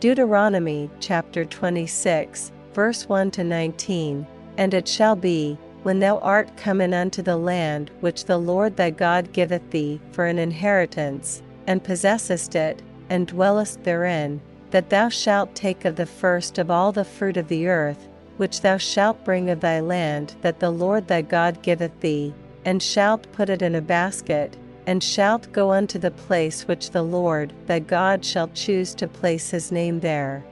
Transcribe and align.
Deuteronomy 0.00 0.88
chapter 1.00 1.44
26, 1.44 2.52
verse 2.72 3.08
1 3.08 3.32
to 3.32 3.42
19 3.42 4.24
And 4.56 4.72
it 4.72 4.86
shall 4.86 5.16
be, 5.16 5.58
when 5.82 5.98
thou 5.98 6.18
art 6.18 6.56
come 6.56 6.80
in 6.80 6.94
unto 6.94 7.20
the 7.20 7.36
land 7.36 7.90
which 7.98 8.26
the 8.26 8.38
Lord 8.38 8.76
thy 8.76 8.90
God 8.90 9.32
giveth 9.32 9.70
thee 9.70 10.00
for 10.12 10.26
an 10.26 10.38
inheritance, 10.38 11.42
and 11.66 11.82
possessest 11.82 12.54
it, 12.54 12.80
and 13.10 13.26
dwellest 13.26 13.82
therein, 13.82 14.40
that 14.70 14.88
thou 14.88 15.08
shalt 15.08 15.56
take 15.56 15.84
of 15.84 15.96
the 15.96 16.06
first 16.06 16.58
of 16.58 16.70
all 16.70 16.92
the 16.92 17.04
fruit 17.04 17.36
of 17.36 17.48
the 17.48 17.66
earth, 17.66 18.06
which 18.36 18.60
thou 18.60 18.76
shalt 18.76 19.24
bring 19.24 19.50
of 19.50 19.58
thy 19.58 19.80
land 19.80 20.36
that 20.42 20.60
the 20.60 20.70
Lord 20.70 21.08
thy 21.08 21.22
God 21.22 21.60
giveth 21.60 21.98
thee, 21.98 22.32
and 22.64 22.80
shalt 22.80 23.32
put 23.32 23.50
it 23.50 23.62
in 23.62 23.74
a 23.74 23.80
basket, 23.80 24.56
and 24.88 25.02
shalt 25.02 25.52
go 25.52 25.70
unto 25.70 25.98
the 25.98 26.10
place 26.10 26.66
which 26.66 26.92
the 26.92 27.02
Lord 27.02 27.52
thy 27.66 27.78
God 27.78 28.24
shall 28.24 28.48
choose 28.54 28.94
to 28.94 29.06
place 29.06 29.50
his 29.50 29.70
name 29.70 30.00
there. 30.00 30.42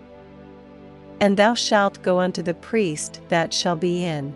And 1.22 1.38
thou 1.38 1.54
shalt 1.54 2.02
go 2.02 2.20
unto 2.20 2.42
the 2.42 2.52
priest 2.52 3.22
that 3.30 3.54
shall 3.54 3.76
be 3.76 4.04
in 4.04 4.34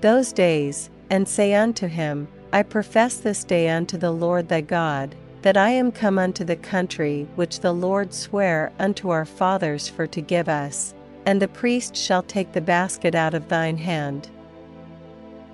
those 0.00 0.32
days, 0.32 0.90
and 1.10 1.28
say 1.28 1.54
unto 1.54 1.86
him, 1.86 2.26
I 2.52 2.64
profess 2.64 3.18
this 3.18 3.44
day 3.44 3.68
unto 3.68 3.96
the 3.96 4.10
Lord 4.10 4.48
thy 4.48 4.62
God, 4.62 5.14
that 5.42 5.56
I 5.56 5.70
am 5.70 5.92
come 5.92 6.18
unto 6.18 6.42
the 6.42 6.56
country 6.56 7.28
which 7.36 7.60
the 7.60 7.72
Lord 7.72 8.12
sware 8.12 8.72
unto 8.80 9.10
our 9.10 9.24
fathers 9.24 9.88
for 9.88 10.08
to 10.08 10.20
give 10.20 10.48
us, 10.48 10.92
and 11.24 11.40
the 11.40 11.46
priest 11.46 11.94
shall 11.94 12.24
take 12.24 12.50
the 12.50 12.60
basket 12.60 13.14
out 13.14 13.32
of 13.32 13.46
thine 13.46 13.76
hand 13.76 14.28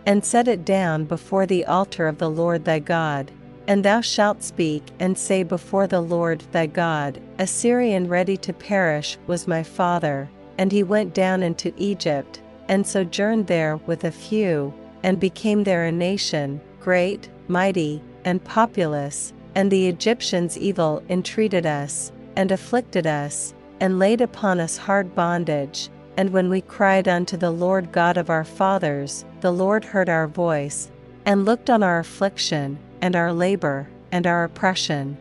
and 0.09 0.25
set 0.25 0.49
it 0.49 0.65
down 0.65 1.05
before 1.05 1.45
the 1.45 1.67
altar 1.67 2.09
of 2.09 2.17
the 2.17 2.31
Lord 2.31 2.65
thy 2.65 2.79
God. 2.79 3.31
And 3.67 3.85
thou 3.85 4.01
shalt 4.01 4.43
speak 4.43 4.83
and 4.99 5.19
say 5.19 5.43
before 5.43 5.87
the 5.87 6.01
Lord 6.01 6.43
thy 6.51 6.65
God, 6.65 7.21
A 7.39 7.47
Syrian 7.47 8.09
ready 8.09 8.39
to 8.39 8.55
perish 8.55 9.19
was 9.27 9.47
my 9.47 9.63
father, 9.63 10.31
and 10.57 10.73
he 10.73 10.83
went 10.83 11.13
down 11.13 11.43
into 11.43 11.75
Egypt, 11.77 12.41
and 12.69 12.87
sojourned 12.87 13.49
there 13.49 13.77
with 13.87 14.05
a 14.05 14.11
few, 14.11 14.73
and 15.03 15.21
became 15.21 15.63
there 15.63 15.85
a 15.85 15.93
nation, 15.93 16.59
great, 16.81 17.29
mighty, 17.47 18.03
and 18.25 18.43
populous, 18.43 19.35
and 19.55 19.71
the 19.71 19.89
Egyptians 19.89 20.57
evil 20.57 21.03
entreated 21.11 21.67
us, 21.67 22.13
and 22.35 22.51
afflicted 22.51 23.07
us, 23.07 23.53
and 23.79 23.99
laid 23.99 24.23
upon 24.23 24.59
us 24.59 24.79
hard 24.79 25.15
bondage, 25.15 25.91
and 26.19 26.31
when 26.31 26.51
we 26.51 26.61
cried 26.61 27.07
unto 27.07 27.37
the 27.37 27.53
Lord 27.53 27.93
God 27.93 28.17
of 28.17 28.29
our 28.29 28.43
fathers, 28.43 29.25
the 29.41 29.53
Lord 29.53 29.85
heard 29.85 30.09
our 30.09 30.27
voice, 30.27 30.91
and 31.25 31.45
looked 31.45 31.71
on 31.71 31.85
our 31.85 32.01
affliction, 32.01 32.77
and 33.01 33.15
our 33.15 33.33
labor, 33.33 33.89
and 34.11 34.27
our 34.27 34.43
oppression. 34.43 35.17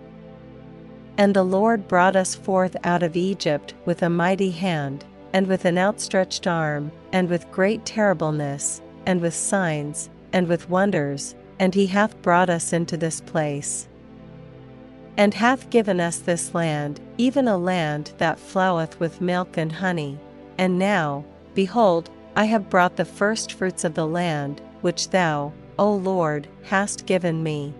And 1.15 1.35
the 1.35 1.43
Lord 1.43 1.87
brought 1.87 2.15
us 2.15 2.33
forth 2.33 2.75
out 2.83 3.03
of 3.03 3.15
Egypt 3.15 3.75
with 3.85 4.01
a 4.01 4.09
mighty 4.09 4.49
hand, 4.49 5.05
and 5.33 5.45
with 5.45 5.65
an 5.65 5.77
outstretched 5.77 6.47
arm, 6.47 6.91
and 7.13 7.29
with 7.29 7.51
great 7.51 7.85
terribleness, 7.85 8.81
and 9.05 9.21
with 9.21 9.35
signs, 9.35 10.09
and 10.33 10.47
with 10.47 10.67
wonders, 10.67 11.35
and 11.59 11.75
he 11.75 11.85
hath 11.85 12.19
brought 12.23 12.49
us 12.49 12.73
into 12.73 12.97
this 12.97 13.21
place. 13.21 13.87
And 15.15 15.35
hath 15.35 15.69
given 15.69 15.99
us 15.99 16.17
this 16.17 16.55
land, 16.55 16.99
even 17.19 17.47
a 17.47 17.57
land 17.57 18.13
that 18.17 18.39
floweth 18.39 18.99
with 18.99 19.21
milk 19.21 19.57
and 19.57 19.71
honey 19.71 20.19
and 20.57 20.79
now, 20.79 21.23
behold, 21.53 22.09
I 22.35 22.45
have 22.45 22.69
brought 22.69 22.95
the 22.97 23.05
firstfruits 23.05 23.83
of 23.83 23.93
the 23.93 24.07
land, 24.07 24.61
which 24.81 25.09
thou, 25.09 25.53
O 25.79 25.93
Lord, 25.93 26.47
hast 26.63 27.05
given 27.05 27.43
me. 27.43 27.73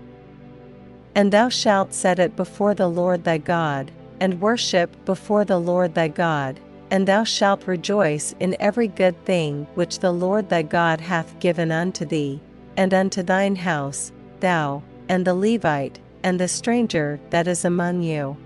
And 1.16 1.32
thou 1.32 1.50
shalt 1.50 1.94
set 1.94 2.20
it 2.20 2.36
before 2.36 2.74
the 2.74 2.88
Lord 2.88 3.24
thy 3.24 3.38
God, 3.38 3.92
and 4.20 4.42
worship 4.42 5.06
before 5.06 5.46
the 5.46 5.60
Lord 5.60 5.94
thy 5.94 6.08
God, 6.08 6.60
and 6.90 7.08
thou 7.08 7.24
shalt 7.24 7.68
rejoice 7.68 8.34
in 8.40 8.56
every 8.60 8.88
good 8.88 9.26
thing 9.26 9.68
which 9.76 10.00
the 10.00 10.12
Lord 10.12 10.50
thy 10.50 10.62
God 10.62 11.02
hath 11.02 11.40
given 11.40 11.72
unto 11.72 12.06
thee, 12.06 12.40
and 12.76 12.94
unto 12.94 13.24
thine 13.24 13.56
house, 13.56 14.12
thou, 14.40 14.82
and 15.10 15.26
the 15.26 15.34
Levite, 15.34 16.00
and 16.24 16.40
the 16.40 16.48
stranger 16.48 17.20
that 17.30 17.48
is 17.48 17.66
among 17.66 18.02
you. 18.02 18.38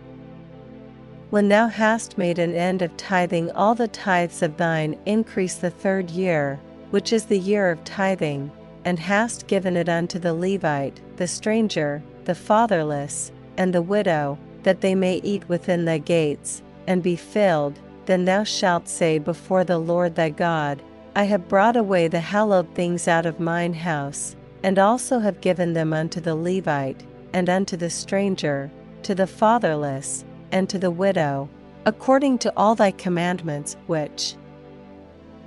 When 1.31 1.47
thou 1.47 1.67
hast 1.67 2.17
made 2.17 2.39
an 2.39 2.53
end 2.53 2.81
of 2.81 2.97
tithing 2.97 3.51
all 3.51 3.73
the 3.73 3.87
tithes 3.87 4.41
of 4.41 4.57
thine 4.57 4.97
increase 5.05 5.55
the 5.55 5.69
third 5.69 6.09
year, 6.09 6.59
which 6.89 7.13
is 7.13 7.23
the 7.23 7.39
year 7.39 7.71
of 7.71 7.81
tithing, 7.85 8.51
and 8.83 8.99
hast 8.99 9.47
given 9.47 9.77
it 9.77 9.87
unto 9.87 10.19
the 10.19 10.33
Levite, 10.33 10.99
the 11.15 11.27
stranger, 11.27 12.03
the 12.25 12.35
fatherless, 12.35 13.31
and 13.55 13.71
the 13.73 13.81
widow, 13.81 14.37
that 14.63 14.81
they 14.81 14.93
may 14.93 15.21
eat 15.23 15.47
within 15.47 15.85
thy 15.85 15.99
gates, 15.99 16.61
and 16.85 17.01
be 17.01 17.15
filled, 17.15 17.79
then 18.07 18.25
thou 18.25 18.43
shalt 18.43 18.89
say 18.89 19.17
before 19.17 19.63
the 19.63 19.77
Lord 19.77 20.15
thy 20.15 20.31
God, 20.31 20.81
I 21.15 21.23
have 21.23 21.47
brought 21.47 21.77
away 21.77 22.09
the 22.09 22.19
hallowed 22.19 22.75
things 22.75 23.07
out 23.07 23.25
of 23.25 23.39
mine 23.39 23.75
house, 23.75 24.35
and 24.63 24.77
also 24.77 25.19
have 25.19 25.39
given 25.39 25.71
them 25.71 25.93
unto 25.93 26.19
the 26.19 26.35
Levite, 26.35 27.05
and 27.31 27.49
unto 27.49 27.77
the 27.77 27.89
stranger, 27.89 28.69
to 29.03 29.15
the 29.15 29.27
fatherless, 29.27 30.25
and 30.51 30.69
to 30.69 30.79
the 30.79 30.91
widow, 30.91 31.49
according 31.85 32.37
to 32.39 32.53
all 32.55 32.75
thy 32.75 32.91
commandments 32.91 33.75
which 33.87 34.35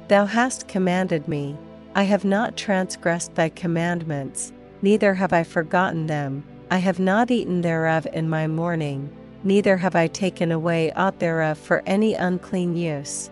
thou 0.09 0.26
hast 0.26 0.69
commanded 0.69 1.28
me. 1.28 1.56
I 1.94 2.03
have 2.03 2.25
not 2.25 2.56
transgressed 2.56 3.34
thy 3.34 3.50
commandments, 3.50 4.53
neither 4.82 5.14
have 5.14 5.32
I 5.32 5.44
forgotten 5.44 6.06
them. 6.06 6.44
I 6.70 6.78
have 6.78 6.98
not 6.98 7.31
eaten 7.31 7.60
thereof 7.60 8.06
in 8.12 8.28
my 8.28 8.47
mourning, 8.47 9.10
neither 9.44 9.76
have 9.76 9.94
I 9.94 10.09
taken 10.09 10.50
away 10.50 10.91
aught 10.93 11.20
thereof 11.20 11.56
for 11.56 11.82
any 11.87 12.14
unclean 12.14 12.76
use. 12.76 13.31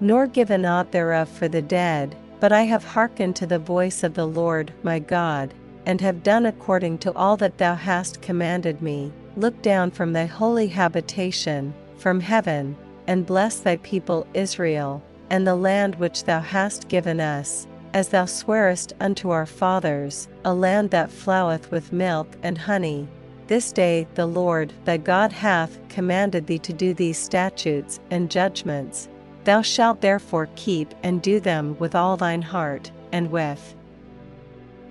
Nor 0.00 0.26
given 0.26 0.64
aught 0.64 0.92
thereof 0.92 1.28
for 1.28 1.48
the 1.48 1.62
dead, 1.62 2.16
but 2.40 2.52
I 2.52 2.62
have 2.62 2.84
hearkened 2.84 3.36
to 3.36 3.46
the 3.46 3.58
voice 3.58 4.02
of 4.02 4.14
the 4.14 4.26
Lord 4.26 4.72
my 4.82 4.98
God, 4.98 5.52
and 5.84 6.00
have 6.00 6.22
done 6.22 6.46
according 6.46 6.98
to 6.98 7.14
all 7.14 7.36
that 7.36 7.58
thou 7.58 7.74
hast 7.74 8.22
commanded 8.22 8.80
me. 8.80 9.12
Look 9.36 9.60
down 9.60 9.90
from 9.90 10.14
thy 10.14 10.24
holy 10.24 10.66
habitation, 10.66 11.74
from 11.98 12.20
heaven, 12.20 12.74
and 13.06 13.26
bless 13.26 13.58
thy 13.58 13.76
people 13.76 14.26
Israel, 14.32 15.02
and 15.28 15.46
the 15.46 15.54
land 15.54 15.94
which 15.96 16.24
thou 16.24 16.40
hast 16.40 16.88
given 16.88 17.20
us, 17.20 17.66
as 17.92 18.08
thou 18.08 18.24
swarest 18.24 18.94
unto 18.98 19.28
our 19.30 19.44
fathers, 19.44 20.28
a 20.44 20.54
land 20.54 20.90
that 20.90 21.10
floweth 21.10 21.70
with 21.70 21.92
milk 21.92 22.28
and 22.42 22.56
honey. 22.56 23.08
This 23.46 23.72
day 23.72 24.06
the 24.14 24.26
Lord 24.26 24.72
thy 24.86 24.96
God 24.96 25.32
hath 25.32 25.78
commanded 25.90 26.46
thee 26.46 26.58
to 26.60 26.72
do 26.72 26.94
these 26.94 27.18
statutes 27.18 28.00
and 28.10 28.30
judgments. 28.30 29.08
Thou 29.44 29.60
shalt 29.60 30.00
therefore 30.00 30.48
keep 30.56 30.94
and 31.02 31.20
do 31.20 31.40
them 31.40 31.76
with 31.78 31.94
all 31.94 32.16
thine 32.16 32.42
heart, 32.42 32.90
and 33.12 33.30
with 33.30 33.74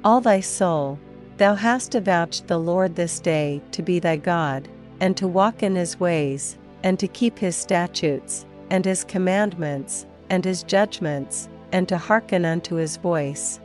all 0.03 0.21
thy 0.21 0.39
soul, 0.39 0.99
Thou 1.37 1.55
hast 1.55 1.95
avouched 1.95 2.47
the 2.47 2.57
Lord 2.57 2.95
this 2.95 3.19
day 3.19 3.61
to 3.71 3.81
be 3.81 3.99
thy 3.99 4.15
God, 4.15 4.69
and 5.01 5.17
to 5.17 5.27
walk 5.27 5.63
in 5.63 5.75
his 5.75 5.99
ways, 5.99 6.57
and 6.81 6.97
to 6.97 7.09
keep 7.09 7.39
his 7.39 7.57
statutes, 7.57 8.45
and 8.69 8.85
his 8.85 9.03
commandments, 9.03 10.05
and 10.29 10.45
his 10.45 10.63
judgments, 10.63 11.49
and 11.73 11.89
to 11.89 11.97
hearken 11.97 12.45
unto 12.45 12.75
his 12.75 12.95
voice. 12.95 13.59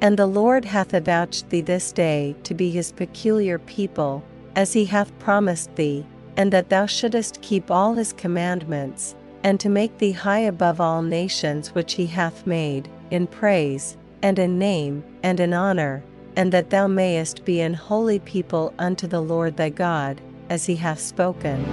And 0.00 0.16
the 0.16 0.26
Lord 0.26 0.64
hath 0.64 0.94
avouched 0.94 1.50
thee 1.50 1.62
this 1.62 1.90
day 1.90 2.36
to 2.44 2.54
be 2.54 2.70
his 2.70 2.92
peculiar 2.92 3.58
people, 3.58 4.22
as 4.54 4.72
he 4.72 4.84
hath 4.84 5.18
promised 5.18 5.74
thee, 5.74 6.06
and 6.36 6.52
that 6.52 6.68
thou 6.68 6.86
shouldest 6.86 7.42
keep 7.42 7.72
all 7.72 7.94
his 7.94 8.12
commandments, 8.12 9.16
and 9.42 9.58
to 9.58 9.68
make 9.68 9.98
thee 9.98 10.12
high 10.12 10.40
above 10.40 10.80
all 10.80 11.02
nations 11.02 11.74
which 11.74 11.94
he 11.94 12.06
hath 12.06 12.46
made, 12.46 12.88
in 13.10 13.26
praise, 13.26 13.96
and 14.22 14.38
in 14.38 14.60
name, 14.60 15.02
and 15.24 15.40
in 15.40 15.52
honor, 15.52 16.04
and 16.36 16.52
that 16.52 16.70
thou 16.70 16.86
mayest 16.86 17.44
be 17.44 17.60
an 17.60 17.74
holy 17.74 18.18
people 18.20 18.72
unto 18.78 19.06
the 19.06 19.20
Lord 19.20 19.56
thy 19.56 19.70
God, 19.70 20.20
as 20.48 20.66
he 20.66 20.76
hath 20.76 21.00
spoken. 21.00 21.64